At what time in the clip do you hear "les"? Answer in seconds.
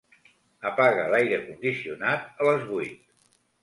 2.53-2.69